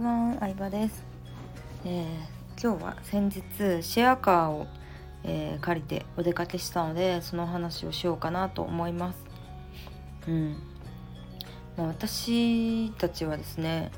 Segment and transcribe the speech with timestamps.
[0.00, 1.04] ちは、相葉です、
[1.84, 4.66] えー今日は先日シェアカーを、
[5.24, 9.18] えー借りてお出かけしたのでその話をしようかなと思います。
[10.26, 10.56] うん。
[11.76, 13.90] まあ、私たちはですね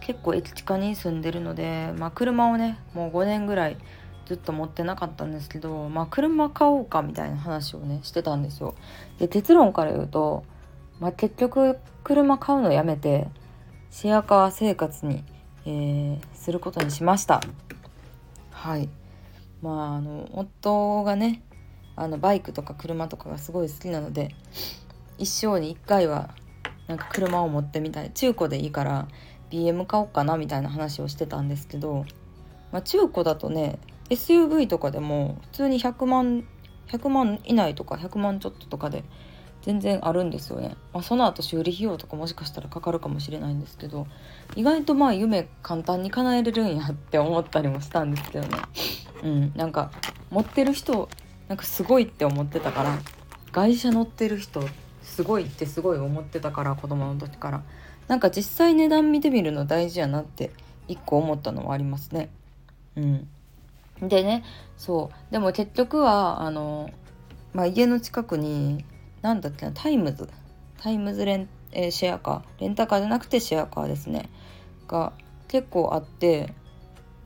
[0.00, 3.78] 結構駅近に住んでるので、まあ、車をねもう5年ぐらい
[4.26, 8.74] ずっと持ってなかったんですけど、まあ、車買おうかみたいな話をねしてたんですよ。
[9.18, 10.44] で結論から言うと、
[11.00, 13.28] まあ、結局車買うのやめて
[13.90, 15.24] シェアカー生活に、
[15.66, 17.40] えーすることにしました。
[18.50, 18.88] はい。
[19.62, 21.42] まああの夫がね
[21.96, 24.34] あのバイクとか車とかがすごい好きなので
[25.18, 26.34] 一生に一回は
[26.86, 29.08] なんか車を持ってみたい中古でいいから
[29.50, 32.04] BM 買おうかなみたいな話をしてたんですけど、
[32.70, 33.78] まあ、中古だとね
[34.10, 36.46] SUV とかでも普通に100万
[36.88, 39.04] 100万以内とか100万ちょっととかで
[39.66, 44.06] 全然あるんですよね、まあ、その後修理費用とかもしかしたらかかるかもしれないんですけど
[44.54, 48.56] 意外とまあ夢簡単に叶えれるんやって思ったりもしたんですけどね。
[49.22, 49.90] うんなんか
[50.30, 51.08] 持ってる人
[51.48, 52.98] なんかすごいって思ってたから
[53.52, 54.62] 外車乗ってる人
[55.02, 57.62] すごいってすごい思ってたから子供の時から。
[58.08, 60.50] なんか実際値段見てみるの大事やなって
[60.86, 62.30] 一個思ったのはありますね。
[62.96, 63.28] うん。
[64.00, 64.44] でね
[64.76, 65.32] そう。
[65.32, 66.90] でも結局はあの、
[67.52, 68.84] まあ、家の近くに
[69.26, 70.28] 何だっけなタイムズ。
[70.80, 72.60] タイムズレン、えーシェアカー。
[72.60, 74.30] レンタカーじゃなくてシェアカーですね。
[74.86, 75.12] が
[75.48, 76.54] 結構あって。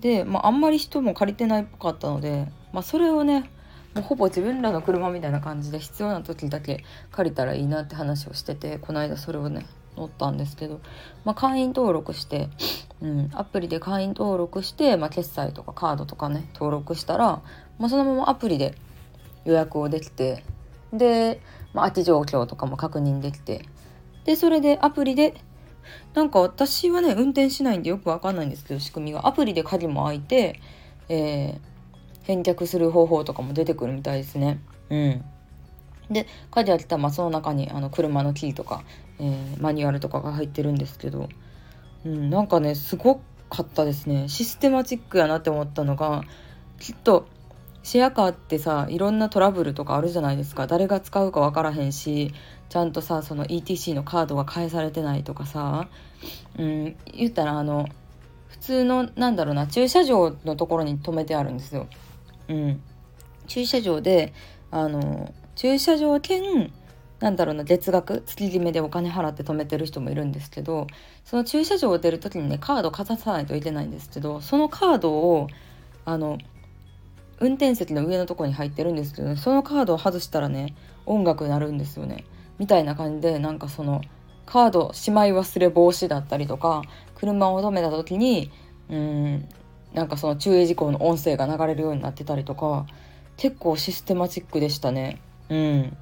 [0.00, 3.50] で、まあ、あんまり人も借りてないっぽかったので、まあ、それをね
[3.94, 9.66] もうほぼ自分らの車みたいな感じで必要な時だけ借りたらいいなって話をしててこの間それをね
[9.98, 10.80] 乗ったんですけど、
[11.26, 12.48] まあ、会員登録して、
[13.02, 17.42] うん、アプリで会員登録して、まあ、決済とかカードとかね登録したら、
[17.78, 18.74] まあ、そのままアプリで
[19.44, 20.44] 予約をできて
[20.92, 21.40] で、
[21.72, 23.64] まあ、空き状況とかも確認できて。
[24.24, 25.34] でそれでアプリで
[26.14, 29.26] なんか私はね運転しないんでよくわかんないんですけど仕組みが。
[29.26, 30.60] アプリで鍵も開いて、
[31.08, 31.70] えー
[32.24, 34.60] 返却する方法とかも出てくるみたいですね。
[34.90, 35.24] うん、
[36.10, 38.84] で鍵開けたらまあその中にあの車のキーとか、
[39.18, 41.28] えーマニュアルとかが入ってるんですけど、
[42.04, 44.28] うん、なんかねすごかったですね。
[44.28, 46.22] システマチックやなって思ったのが
[46.78, 47.26] きっと
[47.82, 50.66] シェアカーってさいろんなトラブルとかあるじゃないですか。
[50.66, 52.32] 誰が使うか分からへんし
[52.68, 55.88] ちゃんとさその ETC のカードが返されてないとかさ、
[56.58, 57.88] うん、言ったらあの
[58.48, 61.86] 普通のなんだろうな駐車場のところに止めてあるんですよ。
[62.48, 62.82] うん、
[63.46, 64.34] 駐車場で
[64.70, 66.72] あの駐車場兼
[67.20, 70.86] なんだろうな月額月決めでお金払って止めてる人もいるんですけど
[71.24, 75.48] その駐車場を出る時にねカードかざさないといけないんですけどそのカードを
[76.06, 76.38] あの
[77.40, 80.74] 運転席の上のとこに入ってるんですけど、ね、そのカードを外したらね
[81.06, 82.24] 音楽になるんですよね。
[82.58, 84.02] みたいな感じでなんかその
[84.44, 86.82] カードしまい忘れ防止だったりとか
[87.14, 88.50] 車を止めた時に
[88.90, 89.48] うん
[89.94, 92.86] なんかその注意事項の音声が流れるようになってたりとか
[93.36, 95.20] 結構システマチックでしたね。
[95.48, 95.96] うん。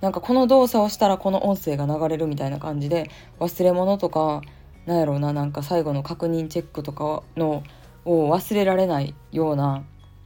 [0.00, 4.42] なんかこの動作をしたらこの音声が流れるみたいな感じで忘れ物とか
[4.84, 7.62] なんやろうななんか最後の確認チェックとかの
[8.04, 9.82] を忘れられないような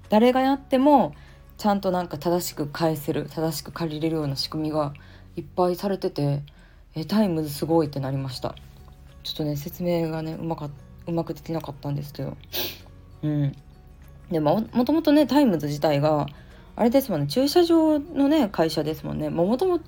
[0.08, 1.14] 誰がやっても
[1.56, 4.94] ちゃんとなんか正しく返せる正しく借りれるような仕組みが
[5.36, 6.42] いっぱいされてて
[6.94, 8.54] えタイムズすごいってなりました。
[9.22, 10.70] ちょっとね説明がねうまか
[11.06, 12.36] うまくできなかったんですけど。
[13.22, 13.54] うん。
[14.30, 16.26] でももともとねタイムズ自体が
[16.80, 17.26] あれですもんね。
[17.26, 19.30] 駐車場のね会社ですもんね。
[19.30, 19.80] もとも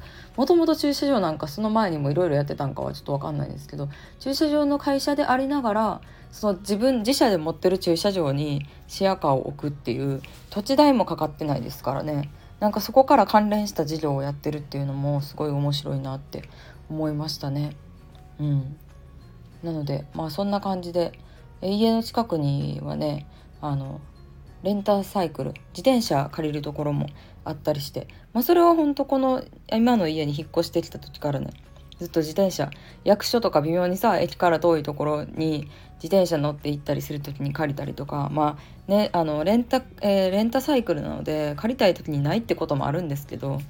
[0.44, 6.00] ともと駐車場なんかその前にもいろいろやってたんかはちょっと分かんないですけど駐車場の会社でありながら
[6.32, 12.28] その自分自社で持ってる駐車場にシェアカーを置くっていう土地代もかかってないですからね。
[12.58, 16.42] なんかそこから関連した事業をやってるっていうのもすごい面白いなって
[16.90, 17.76] 思いましたね。
[18.40, 18.76] うん、
[19.62, 21.12] なのでまあそんな感じで
[21.62, 23.28] 家の近くにはね
[23.60, 24.00] あの
[24.62, 27.06] レンタサイクル自転車借りるところも
[27.44, 31.51] あったりして、まあ、それは本当この今の家に引っ越してきた時からね
[31.98, 32.71] ずっと自転車
[33.04, 35.71] 役所とか微妙にさ駅から遠いところに
[36.03, 38.59] 自転車乗って行ったりする時に借りたりとかま
[38.89, 43.60] あねあのレンタ、えーレンタサイクルなので借りたい時にないってこともあるんですけど、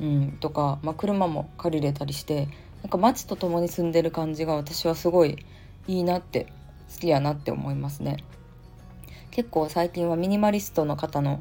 [0.00, 2.48] うん、とか、まあ、車も借りれたりして
[2.82, 5.38] なんか街と共に住んでる感じが私はすごい
[5.86, 6.52] いいなって
[6.92, 8.18] 好きやなって思いますね。
[9.34, 11.40] 結構最近はミニマリストの方の、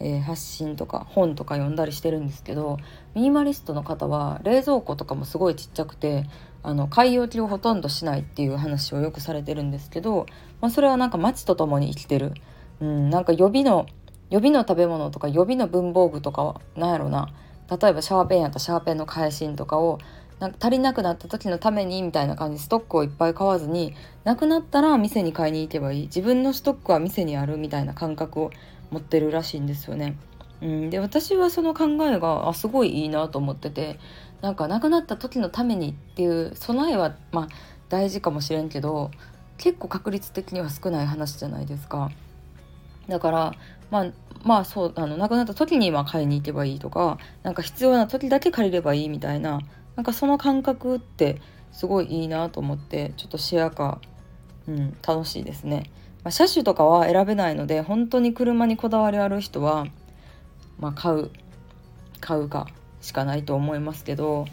[0.00, 2.78] えー発信とか本とか読んだりしてるんですけど
[3.14, 6.24] ミニマリストの方は冷蔵庫とかもすごいちっちゃくて
[6.64, 10.26] あの買い置きをほとんどしないっていう話をよくされてるんですけど、
[10.60, 12.32] まあ、それはなんか街と共に生きてる、
[12.80, 13.86] うん、なんか予備の
[14.30, 17.32] 予備の食べ物とか予備の文房具とかはなんやろな。
[17.70, 19.98] 例えばシャーペンやったらシャーペンの返しとかを
[20.44, 23.94] なんか足りなくなった時のためにみたいな感じでストックをいっぱい買わずに
[24.24, 28.50] なくなったら店に買いに行けばいい自分のストックは店にあるみたいな感覚を
[28.90, 30.18] 持ってるらしいんですよね。
[30.60, 33.98] うん、で私はその考えがあすごいいいなと思ってて
[34.42, 37.48] なんか亡くなった時のためにっていう備えはまあ
[37.88, 39.12] 大事かもしれんけど
[39.56, 42.10] 結構確率的には少ない話じゃないですか。
[43.08, 43.54] だから
[43.90, 44.06] まあ
[44.42, 49.60] まあそうあの亡くなった時にま買いに行けばいいとかなんか必要な時だけ借りればいいみたいな
[49.96, 51.40] なんかその感覚って
[51.72, 55.90] すごいいいなと思ってちょっとシェアカー、うん、楽しいですね。
[56.22, 59.86] まあ、車種とかは選べないので本当に車にこだわりある人は、
[60.78, 61.30] まあ、買う
[62.20, 62.66] 買うか
[63.02, 64.46] しかないと思いますけど、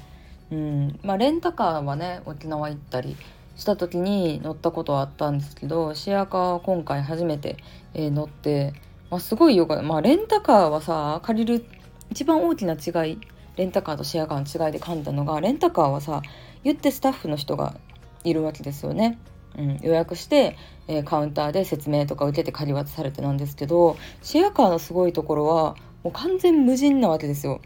[0.51, 3.15] うんまあ、レンタカーはね沖縄行ったり
[3.55, 7.57] した時に乗ったことはあったんですけどシェアカーは今回初めて、
[7.93, 8.73] えー、乗って、
[9.09, 11.65] まあ、すごいよかった、まあ、レンタカーはさ借りる
[12.09, 13.17] 一番大きな違い
[13.61, 16.23] レンタカーとシェアカーの違いで感じたのがレンタカーはさ
[16.63, 17.75] 言ってスタッフの人が
[18.23, 19.19] いるわけですよね。
[19.55, 27.61] うん、予約して、えー、カウンターで説明とか受けて借り渡されてなんですけどシェアカーのすごいところはもう完全無人なわけですよ。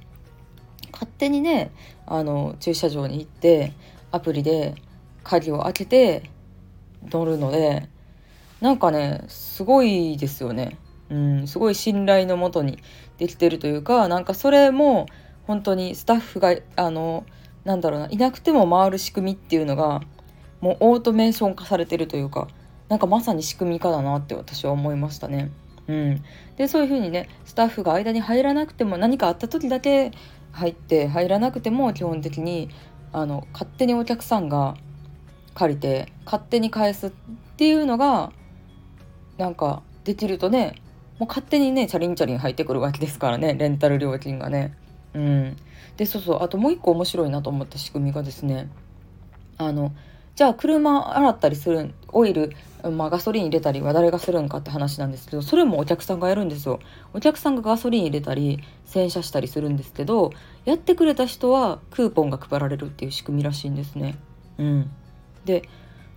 [0.91, 1.71] 勝手にね
[2.05, 3.71] あの駐車場に行って
[4.11, 4.75] アプリで
[5.23, 6.29] 鍵を開けて
[7.09, 7.87] 乗るので
[8.59, 10.77] なんかねすごいですよね。
[11.09, 12.79] うん、すごい信頼のもとに
[13.17, 15.05] できてるというかなんかそれも
[15.47, 17.25] 本当にスタッフがあの
[17.63, 20.01] なんだろうないなくても回る仕組みっていうのが
[20.61, 22.47] もうオートメーション化されてるというか
[22.89, 25.51] なんかまさに仕組み化だなって私は思いましたね。
[25.87, 26.23] うん、
[26.57, 30.11] でそういうふうにねスタッフが間に入らなくても何かあった時だけ
[30.51, 32.69] 入って入らなくても基本的に
[33.13, 34.75] あの勝手にお客さんが
[35.53, 37.11] 借りて勝手に返すっ
[37.57, 38.31] ていうのが
[39.37, 40.81] なんかできるとね
[41.19, 44.75] もう勝手にねチャリンチャリン入ってくるわけですからねレンタル料金がね。
[45.15, 45.57] うん、
[45.97, 46.43] でそうそう。
[46.43, 48.69] あともう一個面白いなと思った仕組みがですね。
[49.57, 49.93] あの
[50.35, 52.51] じゃあ車洗ったりするオイル、
[52.83, 56.81] まあ、ガソリン入れたりは誰がするんかって話なんですけどそれもお客さんがやるんですよ。
[57.13, 60.33] お客さんがガソリン入れたり洗車したりするんですけど
[60.65, 64.17] やってくれた人はクーポンが配られるっていう仕組みらしいんですね。
[64.57, 64.91] うん。
[65.45, 65.63] で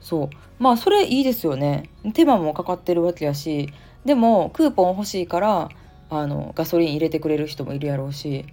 [0.00, 0.30] そう。
[0.58, 1.88] まあそれいいですよね。
[2.14, 3.72] 手間もかかってるわけやし
[4.04, 5.68] でもクーポン欲しいから
[6.10, 8.46] あのガソリン入れてくれる人もいるやろうし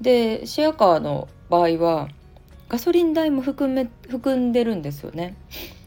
[0.00, 2.08] でシェアカーの場合は
[2.68, 5.36] ガソリン代も含め含んでるんですよね。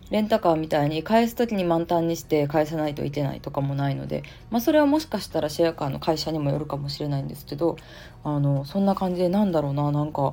[0.09, 7.75] レンタカーみたいに返す時に満タンにして返さないといけないとかもないので、まあ、それはもしかしたらシェアカーの会社にもよるかもしれないんですけど
[8.24, 10.31] あのそんな感じでなんだろうななんか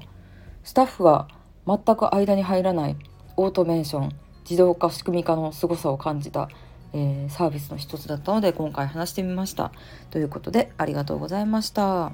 [0.62, 1.26] スタッフが
[1.66, 2.96] 全く間に入らない
[3.36, 4.10] オートメーション
[4.48, 6.48] 自動化仕組み化の凄さを感じた、
[6.92, 9.72] えー、サービスの一つだったので今回話してみました。
[10.10, 12.12] ということでありがとうございました。